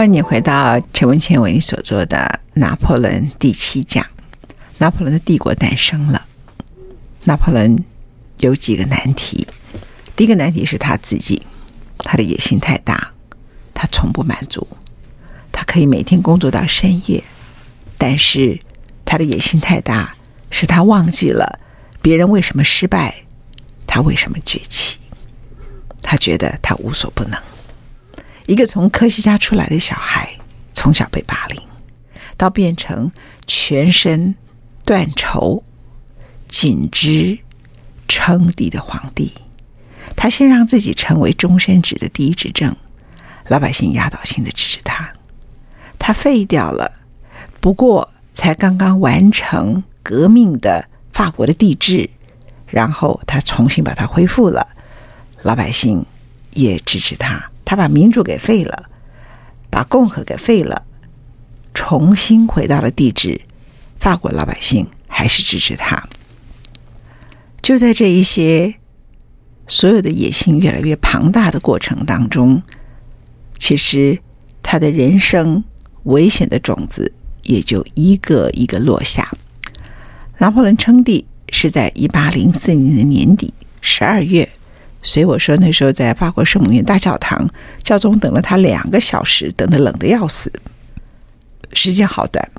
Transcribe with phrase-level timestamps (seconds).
[0.00, 4.02] 欢迎你回到陈文茜为你所做的《拿破仑》第七讲。
[4.78, 6.26] 拿破仑的帝国诞生了。
[7.24, 7.84] 拿破仑
[8.38, 9.46] 有几个难题。
[10.16, 11.42] 第一个难题是他自己，
[11.98, 13.12] 他的野心太大，
[13.74, 14.66] 他从不满足。
[15.52, 17.22] 他可以每天工作到深夜，
[17.98, 18.58] 但是
[19.04, 20.14] 他的野心太大，
[20.50, 21.60] 使他忘记了
[22.00, 23.14] 别人为什么失败，
[23.86, 24.98] 他为什么崛起。
[26.00, 27.38] 他觉得他无所不能。
[28.50, 30.28] 一个从科学家出来的小孩，
[30.74, 31.62] 从小被霸凌，
[32.36, 33.08] 到变成
[33.46, 34.34] 全身
[34.84, 35.62] 断绸、
[36.48, 37.38] 紧织、
[38.08, 39.32] 称帝的皇帝，
[40.16, 42.74] 他先让自己成为终身制的第一执政，
[43.46, 45.12] 老百姓压倒性的支持他。
[45.96, 46.90] 他废掉了，
[47.60, 52.10] 不过才刚刚完成革命的法国的帝制，
[52.66, 54.66] 然后他重新把它恢复了，
[55.42, 56.04] 老百姓
[56.54, 57.48] 也支持他。
[57.70, 58.90] 他把民主给废了，
[59.70, 60.82] 把共和给废了，
[61.72, 63.42] 重新回到了帝制。
[64.00, 66.08] 法国老百姓还是支持他。
[67.62, 68.74] 就在这一些
[69.68, 72.60] 所有的野心越来越庞大的过程当中，
[73.56, 74.18] 其实
[74.64, 75.62] 他的人生
[76.02, 77.12] 危险的种子
[77.44, 79.30] 也就一个一个落下。
[80.38, 84.50] 拿破仑称帝是在一八零四年的年底十二月。
[85.02, 87.48] 所以我说，那时候在法国圣母院大教堂，
[87.82, 90.52] 教宗等了他两个小时，等得冷得要死。
[91.72, 92.50] 时间好短。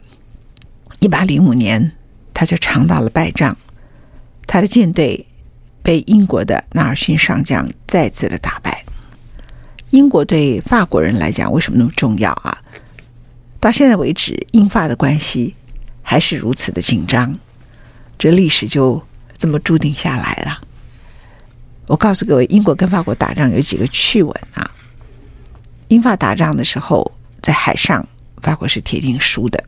[1.00, 1.91] 一八零五年，
[2.34, 3.56] 他就尝到了败仗，
[4.47, 5.28] 他的舰队
[5.84, 8.84] 被英国的纳尔逊上将再次的打败。
[9.91, 12.57] 英国对法国人来讲为什么那么重要啊？
[13.59, 15.53] 到现在为止，英法的关系
[16.01, 17.38] 还是如此的紧张，
[18.18, 19.03] 这历史就
[19.38, 20.62] 这么注定下来了。
[21.91, 24.72] 我告诉各位，英国跟法国打仗有几个趣闻啊。
[25.90, 28.07] 英法打仗的时候，在海上，
[28.41, 29.62] 法国是铁定输的。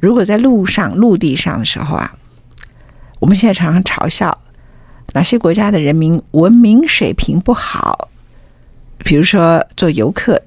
[0.00, 2.16] 如果在陆上、陆地上的时候啊，
[3.20, 4.36] 我们现在常常嘲笑
[5.12, 8.08] 哪些国家的人民文明水平不好，
[8.98, 10.42] 比如说做游客，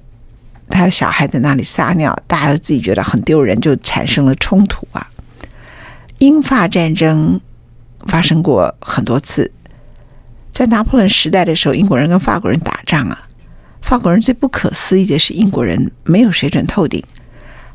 [0.68, 5.08] 他的小孩在那里撒尿，大家都自己觉得很丢人，就产生了冲突啊。
[6.18, 7.40] 英法战争
[8.06, 9.50] 发生过很多次。
[10.58, 13.28] 在拿破仑时代的时候，英国人跟法国人打仗啊，
[13.80, 17.00] 法国人最不可思议的是英国人没有水准透顶，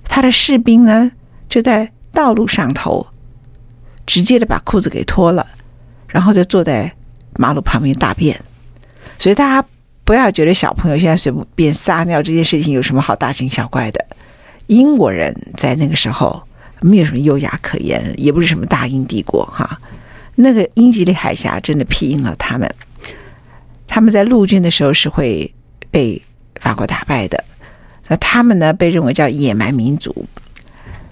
[0.04, 1.10] 他的士兵呢
[1.48, 3.08] 就在道路上头
[4.06, 5.48] 直接的把裤子给脱了，
[6.10, 6.94] 然后就坐在
[7.38, 8.38] 马路旁边大便。
[9.18, 9.66] 所以大家
[10.04, 14.06] 不要觉得小朋友现在随便撒尿这件事情有什么好大惊小怪的。
[14.68, 16.44] 英国人在那个时候
[16.82, 19.79] 没有什么优雅可言，也不是什么大英帝国哈。
[20.35, 22.68] 那个英吉利海峡真的庇荫了他们，
[23.88, 25.53] 他们在陆军的时候是会
[25.91, 26.20] 被
[26.59, 27.44] 法国打败的。
[28.08, 30.26] 那他们呢，被认为叫野蛮民族，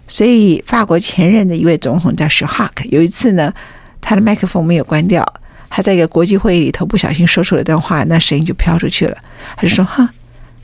[0.07, 3.53] 所以法国前任的一位总统叫史哈克，有一次呢，
[4.01, 5.23] 他的麦克风没有关掉，
[5.69, 9.17] 他在一个国际会议里头不小心说出了一段话，那声音就飘出去了。
[9.55, 10.11] 他就说：“哈，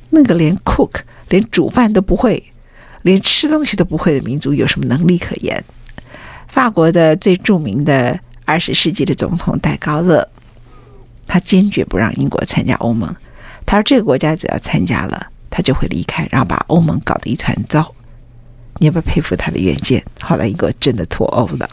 [0.09, 2.43] 那个连 cook 连煮饭都不会，
[3.03, 5.63] 连吃东西都不会的民族，有什么能力可言？”
[6.49, 8.19] 法国的最著名的。
[8.47, 10.25] 二十世纪的总统戴高乐，
[11.27, 13.13] 他坚决不让英国参加欧盟。
[13.65, 17.93] 他说：“这个国家只要参加了，他就会离开，然后把欧盟搞得一团糟。”
[18.79, 20.01] 你要不要佩服他的远见？
[20.21, 21.69] 后来英国真的脱欧了。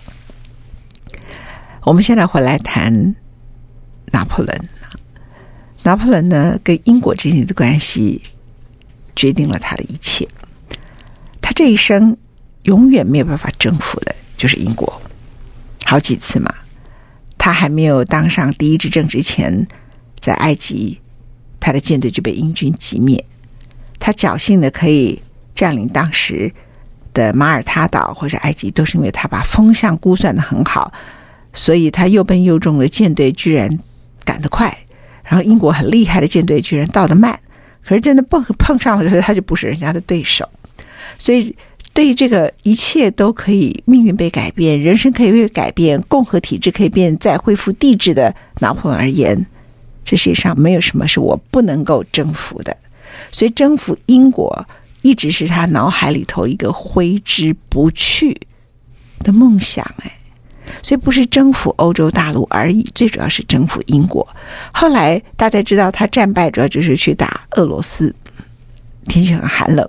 [1.83, 3.15] 我们现在回来谈
[4.11, 4.69] 拿破仑。
[5.85, 8.21] 拿破仑呢，跟英国之间的关系
[9.15, 10.27] 决定了他的一切。
[11.41, 12.17] 他这一生
[12.63, 15.01] 永远没有办法征服的，就是英国。
[15.85, 16.53] 好几次嘛，
[17.45, 19.69] 他还没有当上第一执政之前，
[20.19, 20.99] 在埃及，
[21.61, 23.23] 他的舰队就被英军击灭。
[23.99, 25.21] 他侥幸的可以
[25.55, 26.51] 占领当时
[27.13, 30.91] 的马耳他岛或者埃及，都是因为他把风向估算得很好，
[31.53, 33.79] 所以他又笨又重的舰队居然
[34.25, 34.75] 赶得快。
[35.23, 37.39] 然后英国很厉害的舰队居然到得慢，
[37.85, 40.49] 可是真的碰碰上了时候，他就不是人家的对手。
[41.19, 41.55] 所以，
[41.95, 49.47] 对于这个一切都可以命运被改变，人生可以被改变，共和体制可以变再恢复帝制的拿破仑而言，
[50.05, 52.77] 这世界上没有什么是我不能够征服的。
[53.31, 54.67] 所以，征服英国
[55.03, 58.37] 一直是他脑海里头一个挥之不去
[59.21, 59.85] 的梦想。
[60.03, 60.13] 哎。
[60.83, 64.27] 所以不是征服欧洲大陆而已，最主要是征服英国。
[64.73, 68.13] 后来大家知道他战败，主要就是去打俄罗斯，
[69.07, 69.89] 天气很寒冷。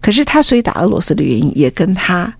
[0.00, 2.32] 可是他所以打俄罗斯的原因，也跟他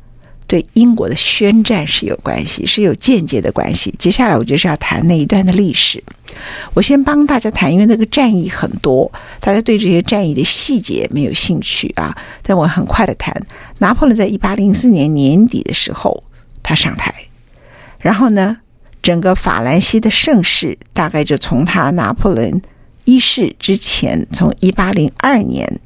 [0.47, 3.95] 对英国的宣战是有关系，是有间接的关系。
[3.99, 6.03] 接下来我就是要谈那一段的历史。
[6.73, 9.11] 我先帮大家谈，因为那个战役很多，
[9.41, 12.17] 大家对这些战役的细节没有兴趣啊。
[12.43, 13.35] 但我很快的谈，
[13.79, 16.23] 拿破仑在一八零四年年底的时候，
[16.63, 17.15] 他上台。
[18.01, 18.57] 然后呢，
[19.03, 22.63] 整个法兰西的盛世大概就从他拿破仑
[23.05, 25.81] 一世之前，从一八零二年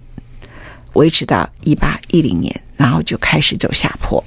[0.94, 4.22] 维持到一八一零年，然后就开始走下坡。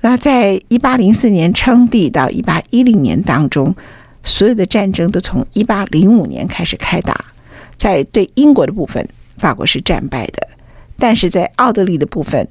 [0.00, 3.74] 那在一八零四年称帝到一八一零年当中，
[4.22, 7.24] 所有的战争都从一八零五年开始开打。
[7.76, 10.46] 在对英国的部分，法国是战败的；
[10.98, 12.48] 但是在奥地利的部分，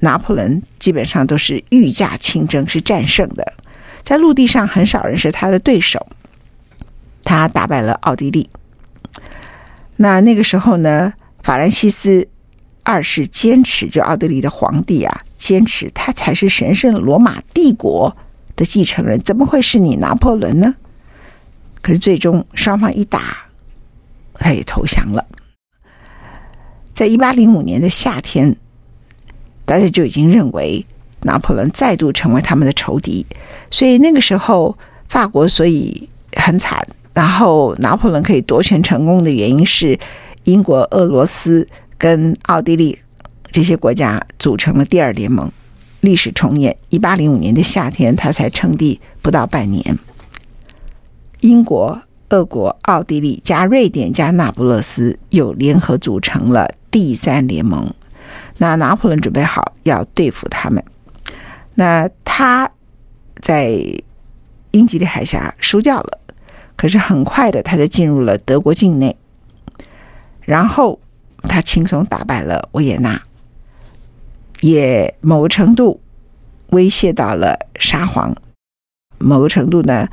[0.00, 3.52] 拿破仑基本上都是御驾亲征，是战胜的。
[4.02, 6.06] 在陆地上，很少人是他的对手。
[7.24, 8.50] 他打败了奥地利。
[9.96, 11.12] 那那个时候呢，
[11.42, 12.28] 法兰西斯
[12.82, 18.16] 二世坚持，就奥地利的皇帝啊，坚持他才是神圣罗马帝国
[18.56, 20.74] 的继承人，怎么会是你拿破仑呢？
[21.80, 23.48] 可是最终双方一打，
[24.34, 25.26] 他也投降了。
[26.94, 28.56] 在一八零五年的夏天。
[29.64, 30.84] 大家就已经认为
[31.22, 33.24] 拿破仑再度成为他们的仇敌，
[33.70, 34.76] 所以那个时候
[35.08, 36.84] 法国所以很惨。
[37.14, 39.98] 然后拿破仑可以夺权成功的原因是
[40.44, 41.66] 英国、俄罗斯
[41.98, 42.98] 跟奥地利
[43.50, 45.50] 这些国家组成了第二联盟。
[46.00, 49.96] 历史重演，一八零五年的夏天，他才称帝不到半年，
[51.40, 57.94] 英国、俄国、奥地利加瑞典加那不勒斯又联合组成了第三联盟。
[58.58, 60.82] 那拿破仑准备好要对付他们，
[61.74, 62.68] 那他
[63.40, 63.80] 在
[64.72, 66.18] 英吉利海峡输掉了，
[66.76, 69.16] 可是很快的他就进入了德国境内，
[70.44, 70.98] 然后
[71.42, 73.20] 他轻松打败了维也纳，
[74.60, 76.00] 也某个程度
[76.70, 78.34] 威胁到了沙皇，
[79.18, 80.08] 某个程度呢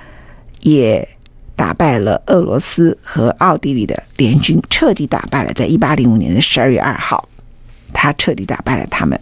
[0.61, 1.07] 也
[1.55, 7.27] 打败了俄罗斯和奥地利的联军，彻底打败了，在一八零五年的十二月二号。
[7.91, 9.19] 他彻底打败了他们，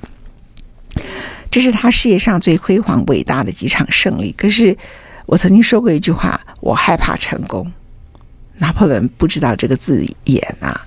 [1.49, 4.29] 这是他事业上最辉煌、伟大的几场胜利。
[4.33, 4.77] 可是，
[5.25, 7.71] 我曾经说过一句话：我害怕成功。
[8.57, 10.85] 拿破仑不知道这个字眼啊。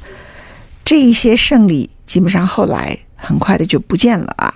[0.90, 4.52] 这一些胜利基本上后来很快的就不见了啊。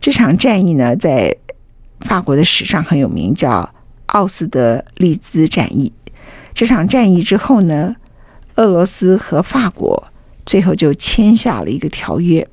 [0.00, 1.36] 这场战役呢，在
[2.02, 3.68] 法国的史上很有名，叫
[4.06, 5.92] 奥斯德利兹战役。
[6.54, 7.96] 这场战役之后呢，
[8.54, 10.12] 俄罗斯和法国。
[10.46, 12.46] 最后就签下了一个条约。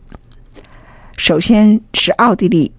[1.17, 2.71] 首先是奥地利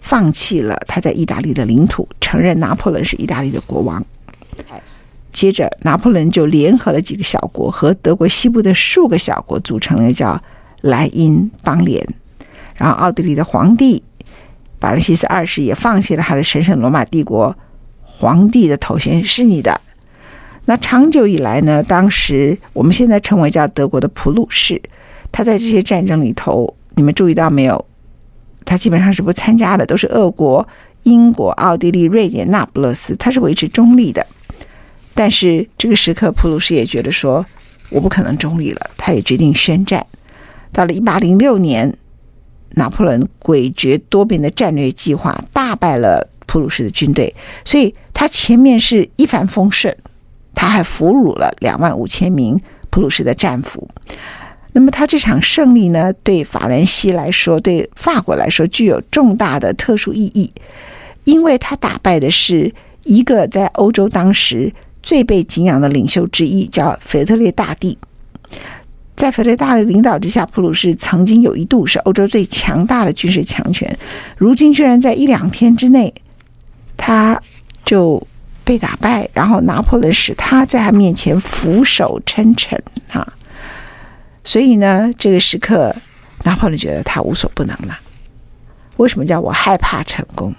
[0.00, 4.02] 放弃了他在意大利的领土，承认拿破仑是意大利的国王。
[5.34, 10.40] 接着，拿破仑就联合了几个小国和德国西部的数个小国，组成了叫
[10.80, 12.02] 莱茵邦联。
[12.76, 14.02] 然后，奥地利的皇帝
[14.80, 17.54] 法兰西斯二世也放弃了他的神圣罗马帝国
[18.02, 19.80] 皇帝的头衔，是你的。
[20.66, 24.80] 那长久以来呢，当时我们现在称为叫德国的普鲁士，
[25.32, 27.84] 他在这些战争里头，你们注意到没有？
[28.64, 30.66] 他基本上是不参加的，都是俄国、
[31.02, 34.24] 英国、奥地利、瑞典、那不勒斯，他是维持中立的。
[35.14, 37.44] 但是这个时刻，普鲁士也觉得说，
[37.88, 40.04] 我不可能中立了，他也决定宣战。
[40.72, 41.96] 到了一八零六年，
[42.70, 47.32] 拿破仑诡谲多变的战略计划大败了普鲁士的军队，
[47.64, 49.96] 所以他前面是一帆风顺。
[50.56, 52.58] 他还俘虏了两万五千名
[52.90, 53.88] 普鲁士的战俘。
[54.72, 60.52] 那么他这场胜利呢，对法兰西来说，对法国来说，具有重大的特殊意义，
[61.24, 64.72] 因为他打败的是一个在欧洲当时
[65.04, 67.96] 最被敬仰的领袖之一，叫腓特烈大帝。
[69.14, 73.96] 在腓特烈大帝领导之下，普鲁士曾经有一度是欧洲最强大的军事强权，
[74.36, 76.12] 如今居然在一两天之内，
[76.96, 77.40] 他
[77.84, 78.20] 就
[78.64, 82.82] 被打败，然后拿破仑使他在他面前俯首称臣
[83.12, 83.32] 啊！
[84.42, 85.94] 所以呢，这个时刻，
[86.42, 87.98] 拿破仑觉得他无所不能了。
[88.96, 90.54] 为什么叫我害怕成功？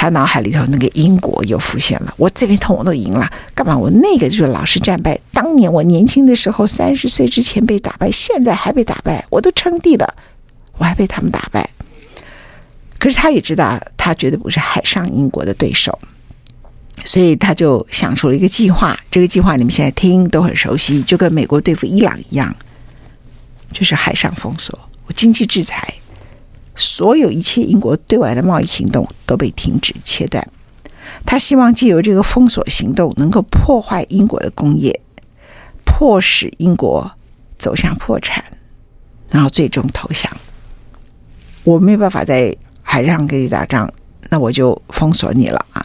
[0.00, 2.14] 他脑海里头那个英国又浮现了。
[2.16, 3.76] 我这边通我都赢了，干嘛？
[3.76, 5.20] 我那个就是老是战败。
[5.30, 10.14] 当年我年轻的时候，三十岁之前被打败，现在还被打败，我都称帝了，
[10.78, 11.68] 我还被他们打败。
[12.98, 15.98] 可是他也知道，他绝对不是海上英国的对手，
[17.04, 18.98] 所以他就想出了一个计划。
[19.10, 22.56] 这个计划你们现在听都很熟悉，就跟美国对付伊朗一样，
[23.70, 25.92] 就是海上封锁，我经济制裁。
[26.80, 30.44] 所有一切英国对外的贸易行动都被停止切断。
[31.26, 35.00] 他希望借由这个封锁行动，能够破坏英国的工业，
[35.84, 37.10] 迫使英国
[37.58, 38.42] 走向破产，
[39.28, 40.34] 然后最终投降。
[41.64, 43.92] 我没有办法在海上跟你打仗，
[44.30, 45.84] 那我就封锁你了啊！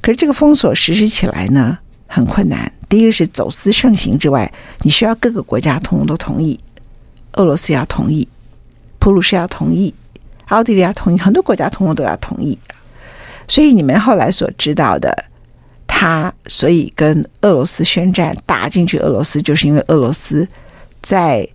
[0.00, 2.72] 可是这个封锁实施起来呢，很困难。
[2.88, 6.58] 第一个是走私盛行之外，你需要各个国家通通都同意，
[7.34, 8.26] 俄罗斯要同意，
[8.98, 9.94] 普鲁士要同意。
[10.48, 12.58] 奥地利要同意，很多国家通通都要同意，
[13.46, 15.24] 所以你们后来所知道的，
[15.86, 20.48] 他所以跟俄罗斯宣战，打进去俄罗斯，就是因为俄罗斯
[21.02, 21.46] 在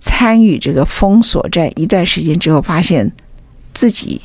[0.00, 3.10] 参与这个封锁战一段时间之后，发现
[3.74, 4.22] 自己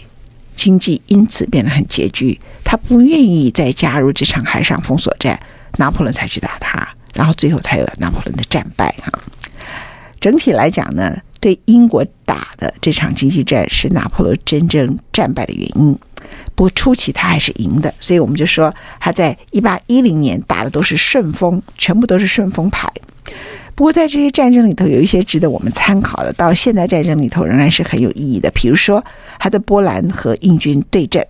[0.55, 5.39] 经济因此变得很拮据，他不愿意再加入这场海上封锁战，
[5.77, 9.19] 拿破仑才去打他，然后最后才有拿破仑的战败哈。
[10.21, 11.17] 整体来讲呢。
[11.43, 15.93] 对英国打的这场经济战是拿破仑真正战败的原因，
[16.55, 22.89] 不过初期他还是赢的，所以我们就说他在一八一零年打的都是顺风，全部都是顺风牌。
[23.75, 28.50] 不过在这些战争里头，有一些值得我们参考的，到现在战争里头仍然是很有意义的。
[28.51, 29.03] 比如说
[29.38, 31.27] 他在波兰和英军对阵，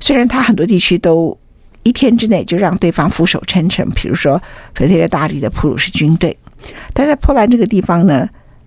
[0.00, 1.38] 虽然他很多地区都
[1.82, 4.42] 一天之内就让对方俯首称臣，比如说
[4.74, 6.34] 腓特烈大帝的普鲁士军队，
[6.94, 8.26] 但在波兰这个地方呢，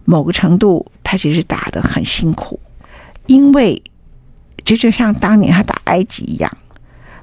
[0.10, 2.60] 某个程度，他其实打得很辛苦，
[3.28, 3.80] 因为
[4.66, 6.52] 这就像当年他打埃及一样，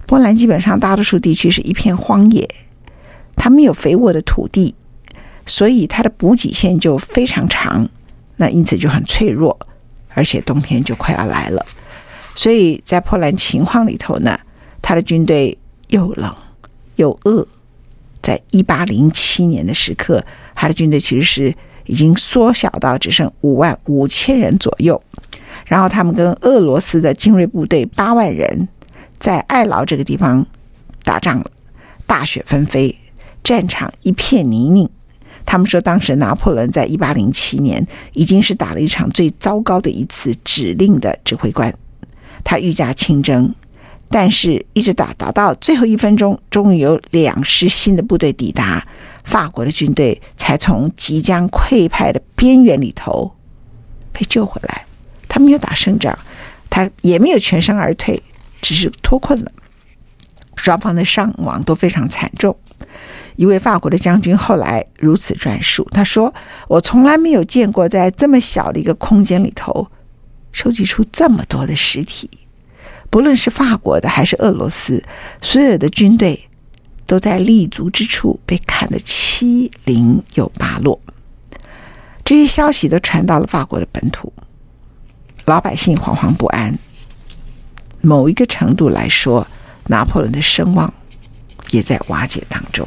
[0.06, 2.48] 波兰基本上大多数地区是一片荒野，
[3.34, 4.76] 他没有肥沃的土地，
[5.44, 7.88] 所以他的补给线就非常长，
[8.36, 9.58] 那因此就很脆弱，
[10.10, 11.66] 而且冬天就快要来了，
[12.36, 14.38] 所以在波兰情况里头呢，
[14.80, 16.32] 他的军队又冷
[16.94, 17.44] 又饿，
[18.22, 20.24] 在一八零七年的时刻，
[20.54, 21.52] 他的军队其实是。
[21.86, 25.00] 已经缩小到只剩五万五千人左右，
[25.66, 28.68] 然后他们跟俄罗斯的精锐部队八万人
[29.18, 30.46] 在爱劳这个地方
[31.02, 31.50] 打仗了，
[32.06, 32.94] 大雪纷飞，
[33.42, 34.88] 战场一片泥泞。
[35.44, 41.72] 他们说，当时拿破仑在一八零七年已经是打了一场最糟糕的一次指令的指挥官，
[42.42, 43.54] 他御驾亲征。
[44.08, 48.86] 但是，一直打打到最后一分钟，终于有两师新的部队抵达，
[49.26, 53.36] 法国的军队才从即将溃败的边缘里头
[54.12, 54.86] 被救回来。
[55.28, 56.18] 他没有打胜仗，
[56.70, 58.22] 他也没有全身而退，
[58.62, 59.52] 只是脱困了。
[60.56, 62.56] 双方的伤亡都非常惨重。
[63.34, 66.32] 一位法国的将军后来如此转述：“他说，
[66.68, 69.88] 我从来没有见过在这么小的一个空间里头
[70.52, 72.30] 收集出这么多的尸体。”
[73.10, 75.04] 不论是法国的还是俄罗斯，
[75.42, 76.45] 所有的军队
[77.06, 81.00] 都在立足之处被砍得七零又八落。
[82.24, 84.32] 这些消息都传到了法国的本土，
[85.44, 86.76] 老百姓惶惶不安。
[88.00, 89.46] 某一个程度来说，
[89.86, 90.92] 拿破仑的声望
[91.70, 92.86] 也在瓦解当中。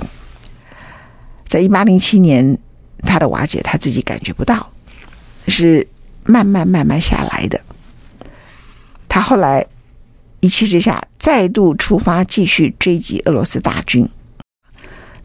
[1.47, 2.57] 在一八零七年，
[2.99, 4.69] 他的瓦解他自己感觉不到，
[5.47, 5.87] 是
[6.25, 7.59] 慢慢慢慢下来的。
[9.07, 9.65] 他后来。
[10.41, 14.07] 一气之下，再度出发，继续追击俄罗斯大军。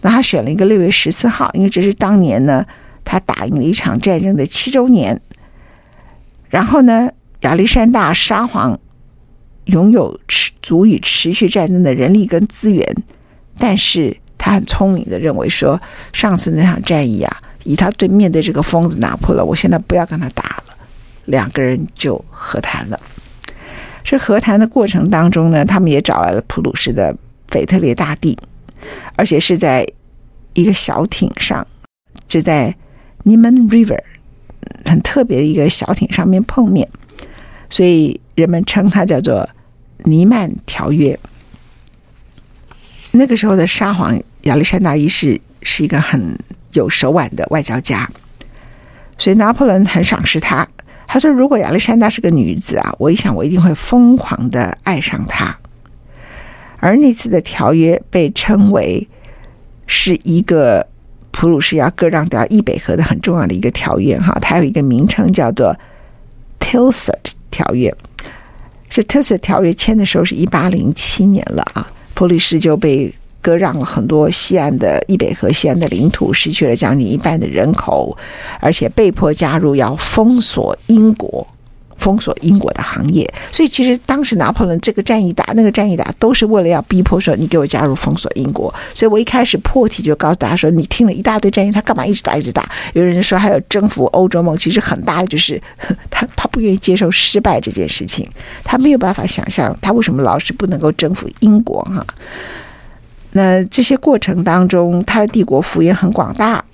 [0.00, 2.64] 那他选了一个六月十四号，因为这是当年呢，
[3.04, 5.20] 他打赢了一场战争的七周年。
[6.50, 8.78] 然后呢，亚历山大沙皇
[9.66, 12.86] 拥有持足以持续战争的人力跟资源，
[13.56, 15.80] 但是他很聪明的认为说，
[16.12, 20.76] 上次那场战役啊，以他对面对这个疯子拿破仑，我现在不要跟他打了，
[21.24, 23.00] 两个人就和谈了。
[24.04, 27.16] 这和谈的过程当中呢，他们也找来了普鲁士的
[27.48, 28.38] 腓特烈大帝，
[29.16, 29.84] 而且是在
[30.52, 31.66] 一个小艇上，
[32.28, 32.76] 就在
[33.24, 33.98] n i m a n River
[34.84, 36.86] 很特别的一个小艇上面碰面，
[37.70, 39.48] 所以人们称它叫做
[40.04, 41.18] 尼曼条约。
[43.12, 46.38] 那个时候的沙皇亚历山大一世是一个很
[46.72, 48.06] 有手腕的外交家，
[49.16, 50.68] 所以拿破仑很赏识他。
[51.06, 55.56] 他说：“如果亚历山大是个女子啊，我一想我一定会疯狂的爱上她。”
[56.80, 59.08] 而那次的条约被称为
[59.86, 60.86] 是一个
[61.30, 65.74] 普鲁士要割让掉易北河的很重要的一个条约哈，它有一个名称叫做
[66.60, 67.94] Tilsit 条约。
[68.90, 73.12] 是 Tilsit 条约签的时候是一八零七年了啊，普鲁士就被
[73.44, 78.16] 割让了很多西岸的易北河西岸的领土，失去了将近一半的人口，
[78.58, 81.46] 而且被迫加入要封锁英国。
[81.96, 88.72] 封锁英国的行业，所以其实当时拿破仑这个战役打，那个战役打，都是为了要逼迫说你给我加入封锁英国。
[88.92, 92.68] 所以我一开始破题就告诉大家说，你听了一大堆战役，他干嘛一直打一直打？
[92.94, 95.58] 有人说还有征服欧洲梦，其实很大的就是
[96.10, 98.28] 他 他不愿意接受失败这件事情，
[98.64, 102.04] 他没有办法想象他为什么老是不能够征服英国哈。
[103.36, 106.64] 那这些过程当中，他的帝国幅员很广大，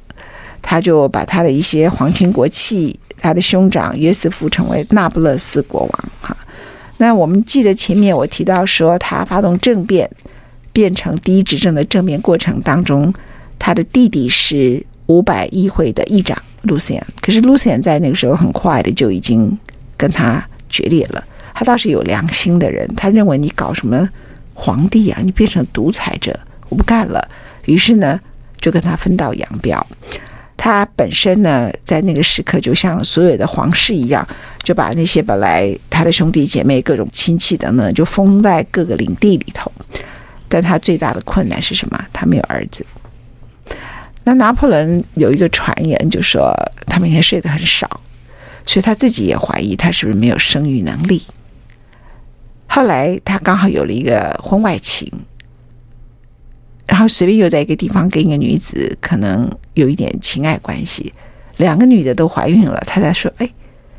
[0.62, 2.98] 他就把他的一些皇亲国戚。
[3.22, 6.34] 他的兄长约瑟夫成为那不勒斯国王，哈。
[6.96, 10.10] 那我们记得前面我提到说，他发动政变，
[10.72, 13.12] 变成第一执政的政变过程当中，
[13.58, 16.98] 他的弟弟是五百议会的议长卢森。
[17.20, 19.54] 可是卢森在那个时候很快的就已经
[19.98, 21.22] 跟他决裂了。
[21.52, 24.08] 他倒是有良心的人，他认为你搞什么
[24.54, 26.34] 皇帝啊，你变成独裁者，
[26.70, 27.28] 我不干了。
[27.66, 28.18] 于是呢，
[28.58, 29.86] 就跟他分道扬镳。
[30.56, 34.26] 他本身呢，在那个时刻，就像所有的皇室一样，
[34.62, 39.72] 就把那些本来他的兄弟姐妹、各种亲戚等等，就封在各个领地里头。
[40.48, 41.98] 但他最大的困难是什么？
[42.12, 42.84] 他没有儿子。
[44.24, 46.52] 那拿破仑有一个传言，就说
[46.86, 47.88] 他每天睡得很少，
[48.66, 51.22] 所以他自己也怀疑他是不是没有生育能力。
[52.66, 55.10] 后来他刚好有了一个婚外情。
[56.90, 61.14] 然后随便又在一个地方跟一个女子可能有一点情爱关系，
[61.58, 63.48] 两个女的都怀孕了，他才说：“哎，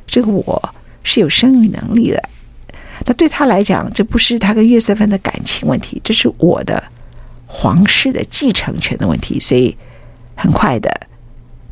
[0.06, 2.22] 这个我是有生育能力的。”
[3.08, 6.84] 那对他来讲，这不是他跟约瑟芬的感情问题，这是我的
[7.48, 9.40] 皇室的继承权的问题。
[9.40, 9.74] 所以
[10.36, 10.92] 很快的，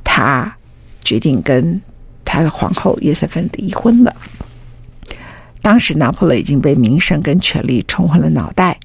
[0.06, 0.56] 他
[1.04, 1.82] 决定跟
[2.24, 4.16] 他的皇后约瑟芬离婚了。
[5.62, 8.80] 当时拿破仑已经被名声跟权力冲昏了脑袋，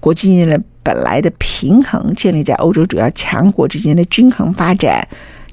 [0.00, 0.58] 国际间的。
[0.86, 5.04] 本来的平衡建立在欧洲主要强国之间的均衡发展，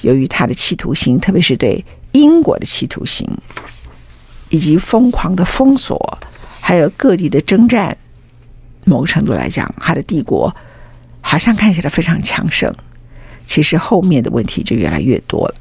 [0.02, 3.28] 由于他的企图心，特别是对英国的企图心，
[4.50, 6.20] 以及疯狂的封锁，
[6.62, 7.98] 还有各地的征战，
[8.86, 10.56] 某个程度来讲，他的帝国
[11.20, 12.72] 好像看起来非常强盛，
[13.48, 15.56] 其实后面的问题就越来越多了。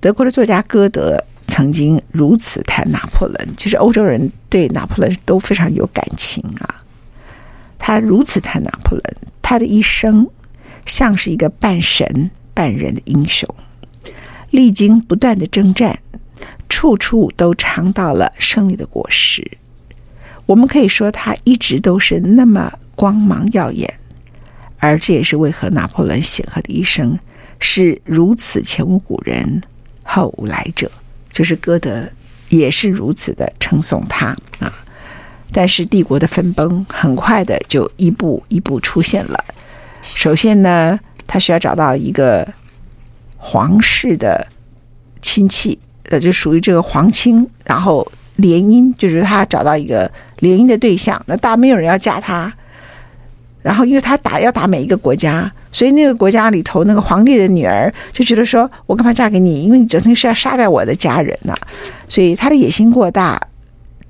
[0.00, 6.79] 德国的作家歌德曾经如此谈拿破仑，就是欧洲人对拿破仑都非常有感情啊。
[7.80, 9.02] 他如此谈拿破仑，
[9.42, 10.28] 他的一生
[10.86, 13.52] 像是一个半神半人的英雄，
[14.50, 15.98] 历经不断的征战，
[16.68, 19.58] 处处都尝到了胜利的果实。
[20.46, 23.92] 我们可以说，他一直都是那么光芒耀眼，
[24.78, 27.18] 而这也是为何拿破仑显赫的一生
[27.58, 29.62] 是如此前无古人
[30.02, 30.90] 后无来者。
[31.32, 32.08] 就是歌德
[32.48, 34.84] 也是如此的称颂他啊。
[35.52, 39.44] 但是帝国的分崩很快的就一步一步出现了。
[40.02, 42.46] 首先呢，他需要找到一个
[43.36, 44.46] 皇室的
[45.20, 51.20] 亲戚，呃，就属于这个皇亲，然后联姻，就是他找到一个联姻的对象。
[51.26, 52.52] 那大没有人要嫁他，
[53.62, 59.62] 然后因为他打要打每一个国家，所以那个国家里头那个皇帝的女儿就觉得说：“我干嘛嫁给你？
[59.62, 61.54] 因为你整天是要杀掉我的家人呐。”
[62.08, 63.40] 所以他的野心过大。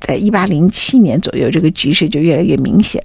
[0.01, 3.03] 在一八零七年左右，这个局势就越来越明显。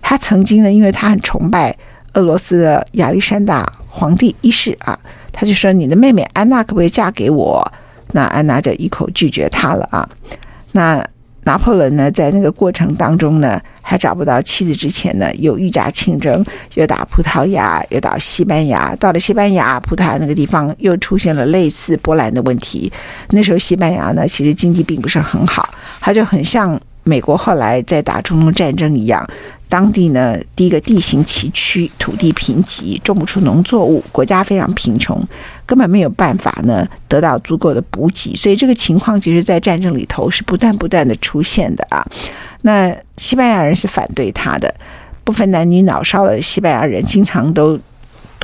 [0.00, 1.76] 他曾经呢，因为他很崇拜
[2.12, 4.98] 俄罗斯的亚历山大皇帝一世啊，
[5.32, 7.72] 他就说：“你的妹妹安娜可不可以嫁给我？”
[8.12, 10.08] 那安娜就一口拒绝他了啊。
[10.72, 11.04] 那
[11.44, 18.94] 拿破仑呢，在那个过程当中呢，还找不到妻子之前呢，又御驾亲征，又打葡萄牙，又到西班牙。
[18.96, 22.90] 到了西班牙、葡萄牙那个地方，又出现了类似波兰的问题。
[23.30, 25.68] 那时候西班牙呢，其实经济并不是很好，
[26.00, 29.26] 它就很像美国后来在打中东战争一样。
[29.74, 35.20] 当地呢，第一个地形崎岖，土地贫瘠，种不出农作物，国家非常贫穷，
[35.66, 42.06] 根本没有办法呢得到足够的补给，所以这个情况其实，在战争里头是不断不断的出现的啊。
[42.62, 44.72] 那西班牙人是反对他的，
[45.24, 47.76] 不分男女老少的西班牙人经常都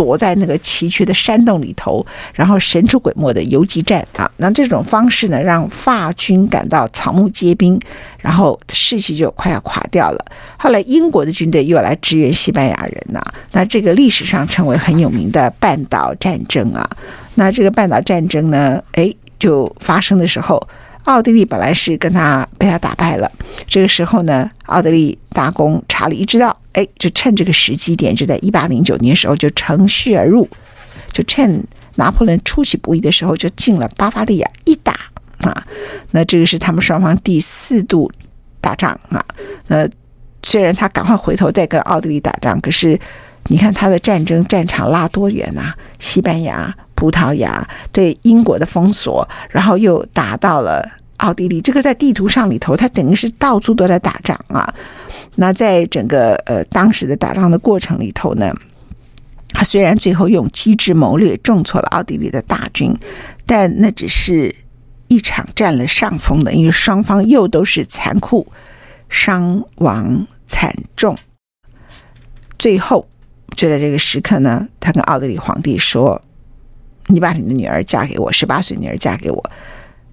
[0.00, 4.30] 躲在那个崎岖的山洞里头，然后神出鬼没的游击战啊。
[4.38, 7.78] 那这种方式呢，让法军感到草木皆兵，
[8.20, 10.24] 然后士气就快要垮掉了。
[10.56, 13.20] 后来英国的军队又来支援西班牙人呐、
[13.52, 16.88] 那这个历史上成为很有名的半岛战争啊。
[17.34, 20.66] 那这个半岛战争呢，哎，就发生的时候。
[21.04, 23.28] 奥地利本来是跟他被他打败了，
[23.66, 30.48] 这个时候呢，奥地利大公查理一知道，哎，就趁这个时机点，就在一八零九年时候就乘虚而入，
[31.12, 31.62] 就趁
[31.96, 34.92] 拿破仑出其不意的时候就进了巴伐利亚一打
[35.38, 35.66] 啊，
[36.12, 38.10] 那这个是他们双方第四度
[38.60, 39.24] 打仗啊。
[39.66, 39.88] 那
[40.42, 42.98] 虽然他赶快回头再跟奥地利打仗，可是
[43.48, 45.72] 你看他的战争战场拉多远呐？
[45.98, 46.74] 西班牙。
[46.96, 51.58] 葡萄牙对英国的封锁，然后又打到了奥地利。
[51.58, 54.70] 这个在地图上里头，他等于是到处都在打仗啊。
[55.36, 58.54] 那在整个呃当时的打仗的过程里头呢，
[59.50, 62.96] 他虽然最后用机智谋略重挫了奥地利的大军，
[63.46, 64.54] 但那只是
[65.08, 68.46] 一场占了上风的，因为双方又都是残酷，
[69.08, 71.16] 伤亡惨重。
[72.58, 73.08] 最后
[73.56, 76.22] 就在这个时刻呢，他跟奥地利皇帝说。
[77.06, 79.50] 你把你的女儿嫁给我，十八岁女儿嫁给我。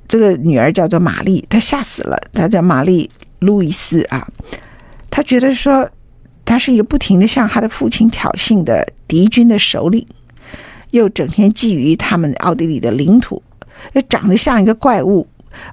[0.07, 2.17] 这个女儿叫做玛丽，她吓死了。
[2.33, 4.27] 她叫玛丽路易斯啊。
[5.09, 5.89] 他觉得说，
[6.45, 10.05] 他是一个不停地向他的父亲挑衅的敌军的首领，
[10.91, 13.41] 又整天觊觎他们奥地利的领土，
[13.93, 15.27] 又长得像一个怪物。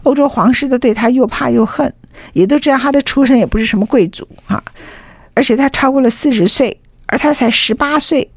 [0.05, 1.93] 欧洲皇室都对他又怕又恨，
[2.33, 4.63] 也都知道他的出身也不是什么贵族啊。
[5.35, 8.31] 而且他超过了四十岁，而他才十八岁，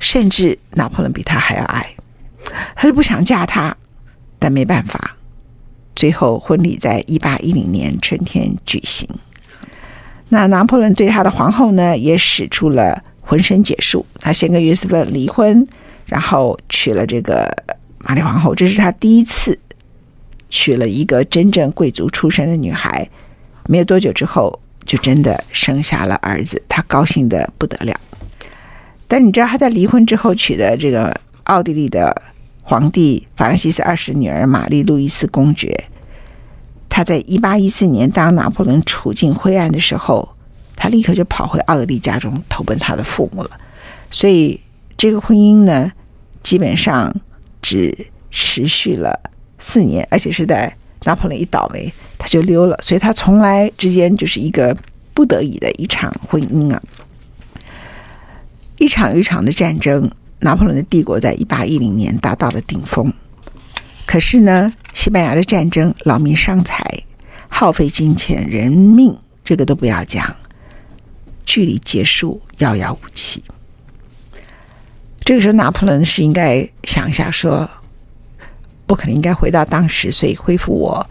[0.00, 1.94] 甚至拿破仑比他还要矮。
[2.74, 3.74] 他就不想嫁他，
[4.38, 5.16] 但没办法，
[5.94, 9.08] 最后婚礼在一八一零年春天举行。
[10.28, 14.04] 那拿破仑对他的皇后呢，也使出了浑身解数。
[14.20, 15.66] 他先跟约瑟芬离婚，
[16.06, 17.48] 然后娶了这个
[17.98, 19.58] 玛丽皇后，这是他第一次
[20.48, 23.08] 娶了一个真正贵族出身的女孩。
[23.66, 27.98] 没有多久之后，就真的生下了儿子，他高兴得不得了。
[29.08, 32.22] 但你知道他在离婚之后娶的这个奥地利的。
[32.68, 35.84] 皇帝法兰西斯二世女儿玛丽路易斯公爵，
[36.96, 40.26] 他在一八一四年当拿破仑处境灰暗的时候，
[40.74, 43.50] 他立刻就跑回奥地利家中投奔他的父母了。
[44.10, 44.58] 所以
[44.96, 45.92] 这个婚姻呢，
[46.42, 47.14] 基本上
[47.60, 47.94] 只
[48.30, 49.20] 持续了
[49.58, 52.74] 四年，而且是在拿破仑一倒霉，他就溜了。
[52.80, 54.74] 所以他从来之间就是一个
[55.12, 56.82] 不得已的一场婚姻啊，
[58.78, 60.10] 一场一场的战争。
[60.40, 63.12] 拿破仑的帝国在一八一零年达到了顶峰，
[64.06, 66.82] 可是呢，西班牙的战争，劳民伤财，
[67.48, 70.34] 耗费金钱、人命，这个都不要讲，
[71.44, 73.44] 距离结束遥遥无期。
[75.20, 77.70] 这个时候，拿破仑是应该想一下说，说
[78.88, 81.06] 我可能应该回到当时，所以恢复我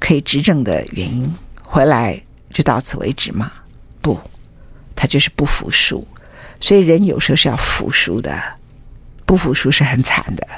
[0.00, 1.30] 可以执政的原因，
[1.62, 2.18] 回来
[2.50, 3.52] 就到此为止吗？
[4.00, 4.18] 不，
[4.96, 6.04] 他就是不服输，
[6.60, 8.42] 所以人有时候是要服输的。
[9.26, 10.48] 不服输是很惨的。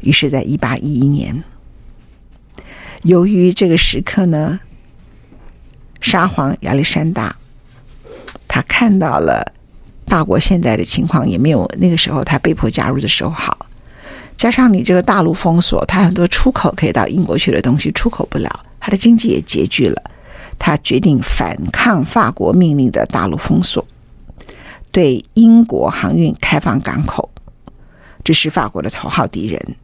[0.00, 1.44] 于是，在一八一一年，
[3.02, 4.60] 由于这个时刻呢，
[6.00, 7.34] 沙皇亚历山大
[8.46, 9.52] 他看到了
[10.06, 13.66] 法国现在的情况，也没有那个时候他被迫加入的时候好。
[14.36, 20.10] 加上你这个大陆封锁，他很多出口可以到英国去的东西出口不了，他的经济也拮据了。
[20.58, 23.86] 他决定反抗法国命令的大陆封锁，
[24.90, 27.30] 对英国航运开放港口。
[28.22, 29.76] 这是法国的头号敌人。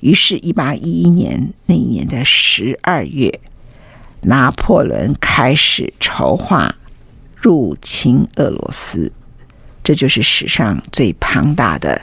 [0.00, 3.40] 于是，一八一一年那一年的十二月，
[4.22, 6.76] 拿破仑开始筹划
[7.36, 9.12] 入侵俄罗斯。
[9.82, 12.02] 这就是史上最庞大的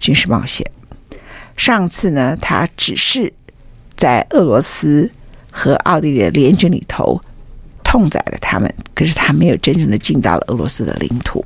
[0.00, 0.66] 军事冒险。
[1.56, 3.32] 上次呢，他只是
[3.94, 5.12] 在俄罗斯
[5.50, 7.20] 和奥地利的联军里头
[7.84, 11.44] 痛宰了他们，可是他没有真正的进到了俄罗斯的领土。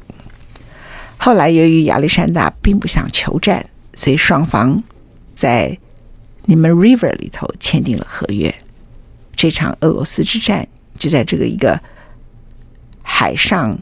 [1.17, 4.83] 后来，由于亚历山大并不想求战，所以双方
[5.35, 5.79] 在
[6.45, 8.55] 你们 River 里头签订了合约。
[9.35, 10.67] 这场俄罗斯之战
[10.99, 11.81] 就在这个一个
[13.03, 13.79] 海上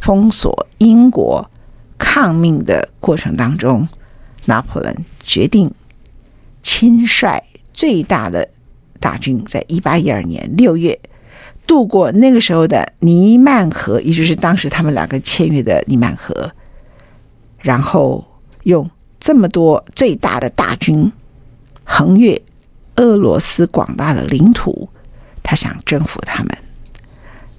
[0.00, 1.50] 封锁英国
[1.98, 3.86] 抗命的过程当中，
[4.46, 5.70] 拿破仑决定
[6.62, 8.48] 亲率最大的
[8.98, 10.98] 大军，在一八一二年六月
[11.66, 16.50] 渡过那个时候的尼曼河，也就是当时他们两个签约的尼曼河。
[17.60, 18.24] 然后
[18.62, 18.90] 用
[19.20, 21.12] 这么多最大的大军
[21.84, 22.40] 横越
[22.96, 24.88] 俄罗斯广大的领土，
[25.42, 26.58] 他想征服他们。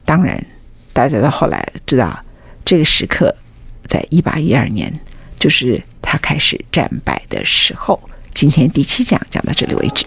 [0.03, 0.43] 当然，
[0.91, 2.25] 大家到后来知道，
[2.65, 3.33] 这个时刻
[3.87, 4.91] 在一八一二年，
[5.39, 8.01] 就是他开始战败的时候。
[8.33, 10.05] 今天第七讲讲到这里为止。